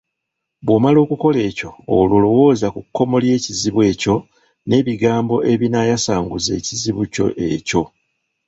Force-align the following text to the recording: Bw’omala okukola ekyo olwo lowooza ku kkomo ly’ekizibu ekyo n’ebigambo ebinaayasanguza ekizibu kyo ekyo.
Bw’omala 0.65 0.97
okukola 1.05 1.39
ekyo 1.49 1.69
olwo 1.97 2.17
lowooza 2.23 2.67
ku 2.75 2.81
kkomo 2.85 3.15
ly’ekizibu 3.23 3.79
ekyo 3.91 4.15
n’ebigambo 4.67 5.35
ebinaayasanguza 5.53 6.51
ekizibu 6.59 7.01
kyo 7.13 7.25
ekyo. 7.53 7.81